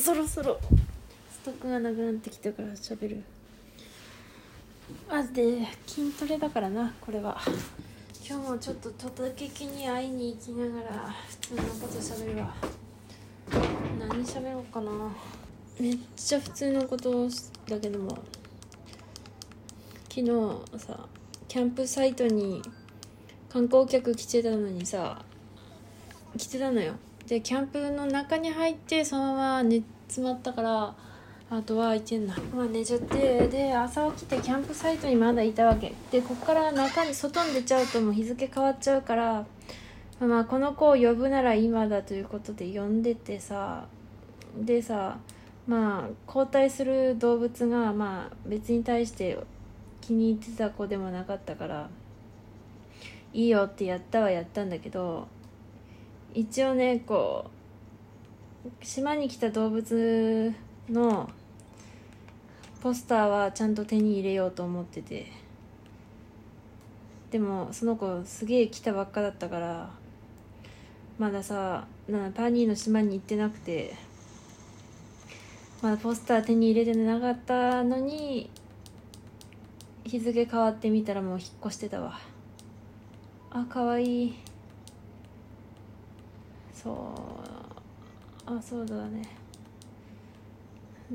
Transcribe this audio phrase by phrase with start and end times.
[0.00, 0.58] そろそろ。
[1.30, 3.22] ストックがなくなってきたから喋る。
[5.08, 7.40] あで筋トレだからなこれは。
[8.26, 12.54] 今日もちょっとトタケキに会いに行きながら普通のこと喋るわ。
[13.98, 14.90] 何喋ろうかな。
[15.80, 17.28] めっちゃ普通のこと
[17.68, 18.08] だけども
[20.08, 20.32] 昨日
[20.76, 21.06] さ
[21.46, 22.60] キャンプサイトに
[23.48, 25.24] 観光客来てたのにさ
[26.36, 26.94] 来てたのよ
[27.28, 30.94] でキャンプの中に入ってそのまま寝詰まったから
[31.50, 32.34] あとは行ってんな。
[32.54, 35.92] まあ寝ちゃってで朝起きてキャンプサイトにまだいたわけ。
[36.10, 39.46] でこっから中に外に出ちゃうともう日付変わっちゃうから
[40.20, 43.86] まあこの子を呼ぶなら今だということで呼んでてさ
[44.58, 45.18] でさ
[45.66, 49.38] まあ交代する動物がまあ別に対して
[50.00, 51.90] 気に入ってた子でもなかったから
[53.34, 55.28] いいよってやったはやったんだけど
[56.34, 57.50] 一応ねこ
[58.64, 60.54] う島に来た動物
[60.90, 61.30] の
[62.80, 65.48] ポスターはちゃんと手に入れようと思ってて。
[67.30, 69.90] でもその子すげえ来たばっかだったから
[71.18, 73.94] まださなパニーの島に行ってなくて
[75.82, 78.48] まだポスター手に入れてなかったのに
[80.04, 82.18] 日付変わってみたらもう引っ越してたわ。
[83.50, 84.47] あかわいい。
[86.82, 86.94] そう。
[88.46, 89.22] あそうだね。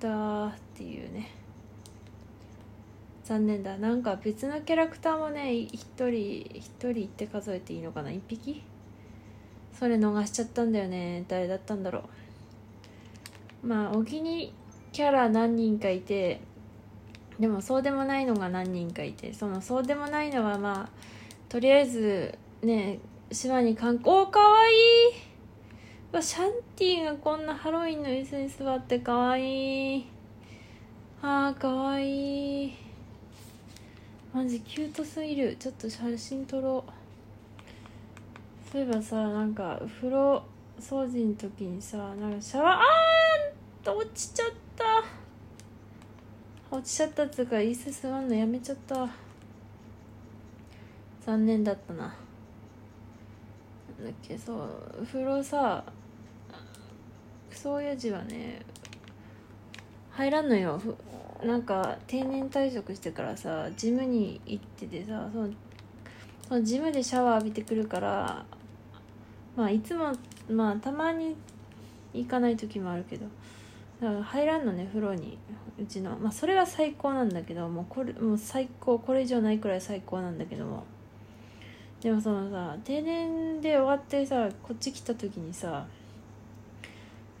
[0.00, 1.30] だっていうね。
[3.22, 3.78] 残念だ。
[3.78, 8.10] なんか別のキャラクターもね一人一人って数えていいのかな。
[8.10, 8.62] 一匹？
[9.72, 11.24] それ逃しちゃったんだよね。
[11.28, 12.02] 誰だったんだろ
[13.62, 13.66] う。
[13.66, 14.52] まあお気に
[14.92, 16.40] キャラ何人かいて
[17.38, 20.90] でもそうでもないのが何人かいてそのそうでもないのはまあ
[21.48, 22.98] とりあえずね
[23.32, 24.16] 島に観光。
[24.18, 24.76] おかわいい！
[26.14, 29.98] わシャンティがこんなハロウィンの椅子に座ってかわい。
[29.98, 30.06] い
[31.20, 32.66] あーかわい。
[32.66, 32.72] い
[34.32, 35.56] マジキュートすぎる。
[35.58, 36.92] ちょっと写真撮ろう。
[38.70, 40.40] そういえばさなんか風呂
[40.78, 44.46] 掃除の時にさなんかシャワーあー落ちちゃっ
[44.76, 44.84] た。
[46.76, 49.08] 落ちちゃったっつうか椅子座るのやめちゃった。
[51.26, 52.14] 残念だったな。
[54.04, 55.82] だっけそう風呂さ
[57.54, 58.60] クソ親父はね
[60.10, 60.80] 入らんのよ。
[61.44, 65.50] なんか定年退職してからさジムに行っててさその
[66.48, 68.44] そのジムでシャワー浴びてくるから
[69.56, 70.12] まあいつも
[70.50, 71.36] まあたまに
[72.12, 73.26] 行かない時もあるけど
[74.22, 75.38] 入らんのね風呂に
[75.80, 76.16] うちの。
[76.18, 78.98] まあそれは最高なんだけどもうこれもう最高。
[78.98, 80.84] これ以上ないくらい最高なんだけども。
[82.00, 85.86] でもそのさ定年で終わってさこっち来た時にさ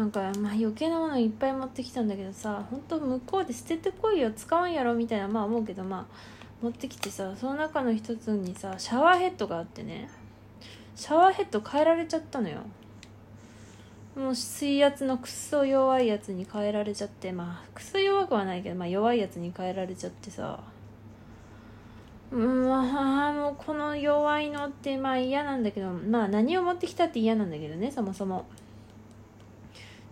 [0.00, 10.08] なんかまあ余計なものいっぱい持ってきたんだけどさ本当向こうで捨ててこいよ使わんやろみたいなまあ思うけどまあ持ってきてさその中の一つにさシャワーヘッドがあってね。
[10.96, 12.60] シャワーヘッド変えられちゃったのよ。
[14.16, 20.60] もう水圧のくっそ弱いやつに変えられちゃってまあくっそ弱くはないけど、まあ、弱いやつに変えられちゃってさ。
[22.32, 28.46] うんまあもうこの弱いのってまあ嫌なんだけどまあ何を持ってきたって嫌なんだけどねそもそも。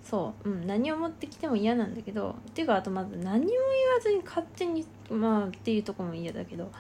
[0.09, 6.71] そう、うん、何を持ってきても嫌なんだけどっていうかあとまず何も言わずに勝手にまあっていうとこも嫌だけど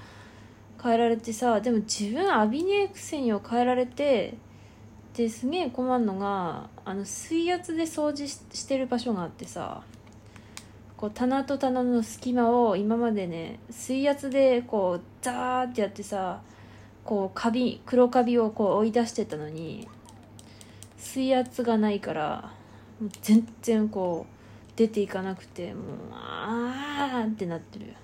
[0.83, 4.35] 変えられてさでも自分浴びねえくせにを変えられて
[5.15, 9.83] ですげえ困るのがあの水圧で掃除ししてる場所があってさ
[10.97, 16.41] こう棚と棚の隙間を今までね水圧でこうザーってやってさ
[17.05, 19.87] こうカビ黒カビをこう追い出してたのに
[20.97, 22.58] 水圧がないから
[23.01, 24.33] もう全然こう
[24.77, 27.95] 出ていかなくてもうあーってなってる。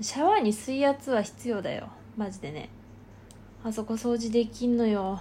[0.00, 1.88] シャワーに水圧は必要だよ。
[2.16, 2.68] マジでね。
[3.64, 5.20] あそこ掃除できんのよ。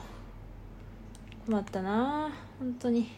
[1.45, 2.31] 困ったな。
[2.59, 3.11] 本当に。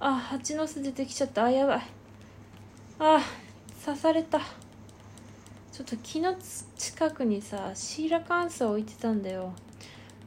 [0.00, 1.44] あ蜂の巣出てきちゃった。
[1.44, 1.82] あやばい。
[2.98, 3.20] あ
[3.84, 4.38] 刺された。
[4.38, 6.34] ちょっと木の
[6.76, 9.52] 近くにさシーラカンスを置いてたんだよ。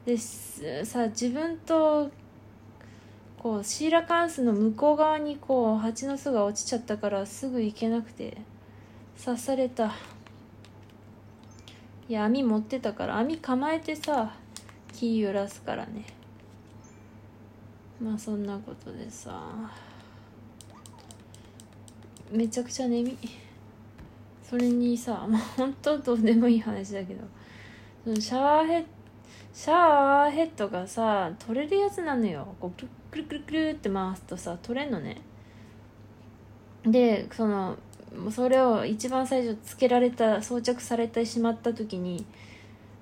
[0.06, 2.10] でさ自分と
[3.42, 8.38] こうシーラカンスの向こう側にこう蜂の巣が落ちちゃったからすぐ行けなくて
[9.22, 9.92] 刺された。
[12.08, 14.34] いや網持ってたから網構えてさ
[14.92, 16.04] 木揺らすからね。
[18.00, 19.42] まあそんなことでさ。
[22.30, 23.18] めちゃくちゃ眠い
[24.42, 27.24] それにさ まあ本当どうでもいい話だけど
[28.04, 28.84] そのシャワーヘッ
[29.52, 32.54] シャワーヘッドがさ取れるやつなのよ。
[32.58, 35.20] こうくるくるくるって回すとさ取れんのね。
[36.84, 37.76] でその
[38.30, 42.24] それを一番最初つけられた装着されてしまった時に、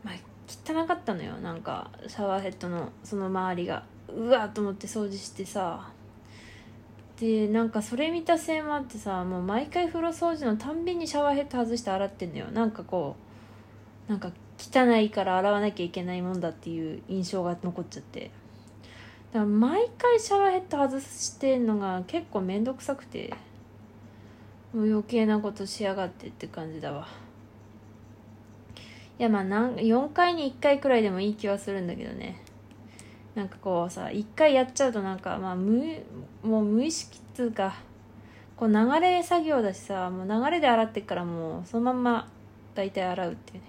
[0.05, 0.15] まあ、
[0.49, 1.35] 汚かったのよ。
[1.37, 3.85] なんかシャワーヘッドのその周りが。
[4.12, 5.89] うわっと思って掃除してさ。
[7.21, 12.47] でなんかそれ見たせいもあってさもう毎回風呂掃除のたんびにシャワーヘッド外して洗ってんのよ。
[12.47, 13.15] なんかこ
[14.09, 18.31] うなんか汚いから洗わなきゃいけないもんだっていう印象が残っちゃって。
[19.32, 23.32] だから毎回シャワーヘッド外してんのが結構面倒くさくて
[24.75, 27.09] もう余計なことしやがってって感じだわ。
[29.19, 32.43] いやまあなん4回に1回くらいでもいい気はするんだけどね。
[33.35, 35.85] なんかこうさ1回やっちゃうとなんかまあ無
[36.43, 37.75] もう無意識っつうか
[38.56, 42.29] こう流れ作業だしさもう流れで洗ってっからもうそのまんま
[42.75, 43.67] 大体洗うっていうね。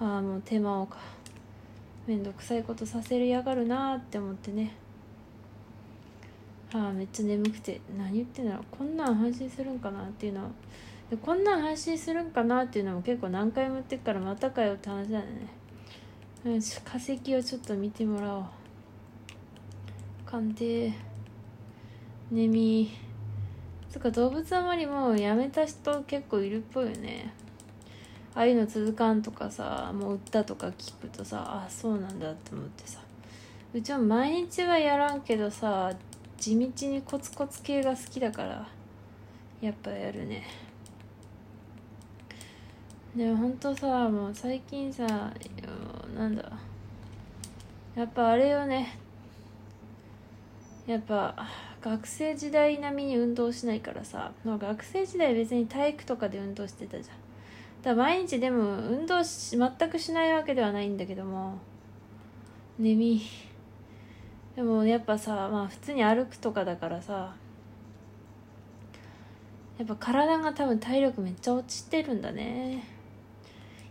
[0.00, 0.98] ああもう手間をか。
[2.08, 4.72] めんどくさいことさせるやがるなーって思ってね。
[6.72, 7.82] ああめっちゃ眠くて。
[7.98, 8.64] 何言ってんだろう。
[8.70, 10.50] こんなん配信するんかなっていうのは。
[11.10, 15.24] でこんなん配信するんかなっていうのも結構何回も言ってっからまたかよって話だよ
[16.44, 16.54] ね。
[16.54, 18.44] よし化石をちょっと見てもらおう。
[20.24, 20.90] 鑑定。
[22.30, 22.88] 眠
[23.90, 27.34] つか動物あまりもうやめた人結構いるっぽいよね。
[28.38, 33.00] ああいうの続かんとかさもう売ったとか聞くとさあそうなんだって思ってさ。
[33.74, 35.92] うちは毎日はやらんけどさ
[36.36, 38.68] 地道にコツコツ系が好きだから
[39.60, 40.44] やっぱやるね。
[43.16, 45.32] でもほんとさもう最近さ
[46.16, 46.52] なんだ
[47.96, 48.96] やっぱあれよね。
[50.86, 51.34] やっぱ
[51.80, 57.27] 学生時代並みに運動しないからさ学生時代別に体育とかで運動してたじゃん。
[57.82, 61.58] だ毎日でも運動し全くしないわけではないんだけども。
[62.78, 63.22] 眠い。
[64.56, 67.34] でもやっぱさまあ普通に歩くとかだからさ。
[69.78, 72.82] やっぱ体が多分体力めっちゃ落ちてるんだね。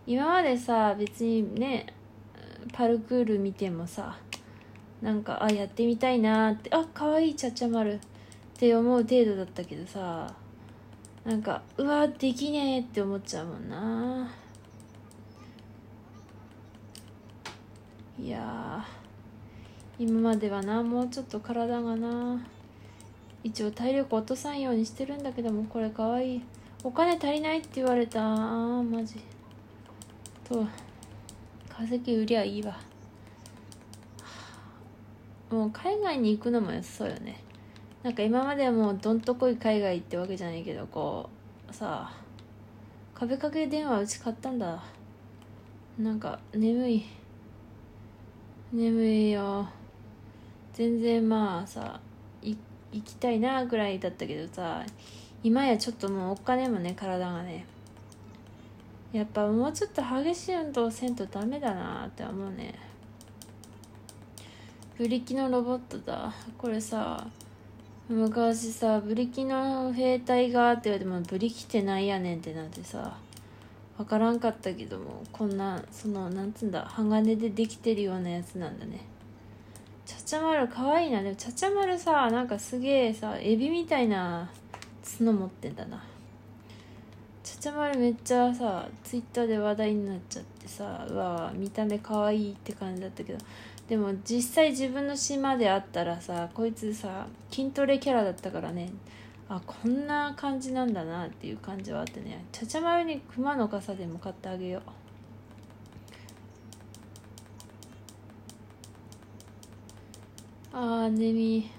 [0.05, 1.87] 今までさ別にね
[2.73, 4.17] パルクール見てもさ
[5.01, 7.99] なんかあやってみたいなってあ可愛いちゃちゃ丸っ
[8.57, 10.33] て思う程度だったけどさ。
[11.27, 14.31] なんかうわできねえって思っちゃうもんな。
[18.17, 18.85] いや
[19.99, 22.41] 今まではなもうちょっと体がな
[23.43, 26.41] 一応体力落とさんようにしてるんだけどもこれかわいい。
[26.81, 28.21] お金足りないって言われた。
[28.23, 29.19] あマジ。
[30.47, 30.65] と
[31.67, 32.79] 化石売りゃいいわ。
[35.51, 37.43] もう海外に行くのも良さそうよね。
[38.07, 41.29] なんか今までもうどんとこい海外ってわけじゃないけどこ
[41.69, 42.15] うさあ
[43.13, 44.81] 壁掛け電話うち買ったんだ。
[45.99, 47.03] なんか眠い。
[48.71, 49.67] 眠いよ。
[50.71, 51.99] 全然まあさ
[52.45, 52.55] 行
[52.93, 54.85] きたいなぐらいだったけどさ
[55.43, 57.65] 今やちょっともうお金もね体がね。
[59.11, 62.73] やっぱもうちょっと激しい運動せんとダメだなって思うね。
[64.97, 66.33] ブリキのロボットだ。
[66.57, 67.27] これさ
[68.09, 73.17] 昔さブリキの兵隊がって言われてもブリキってないやねんってなってさ
[73.97, 79.01] 分からんかったけどもこんなそのなんつうんだ鋼でできてるようなやつなんだね。
[80.05, 81.21] ちゃちゃ丸かわいいな。
[81.21, 84.49] でもちゃちゃ丸さなんかすげえさエビみたいな
[85.19, 86.01] 角持ってんだな。
[87.43, 90.56] ちゃちゃ丸めっちゃさツイッターで話題になっちゃって。
[90.67, 93.39] さうわ見た目かわいって感じだったけど
[93.87, 98.91] でも実際自分の島であったらさこいつさ筋トレキャラだったからね
[99.49, 104.81] あこんな感じなんだなっていう感じはあってねちゃちゃ丸に熊の傘でも買ってあげよう。
[110.73, 111.71] あー眠い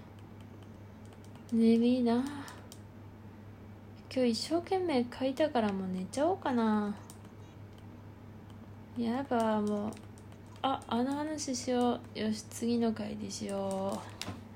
[1.52, 2.24] 眠いな。
[4.12, 6.96] 今日一生懸命書いたからもう寝ちゃおうかな。
[8.98, 9.90] やばもう。
[10.60, 12.18] ああの話しよう。
[12.18, 14.47] よし次の回でしよう。